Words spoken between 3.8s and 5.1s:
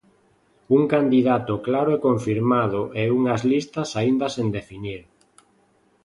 aínda sen definir.